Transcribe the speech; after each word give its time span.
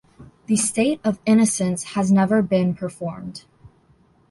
"The 0.47 0.55
State 0.55 0.99
of 1.03 1.19
Innocence" 1.27 1.83
has 1.93 2.11
never 2.11 2.41
been 2.41 2.73
performed. 2.73 3.45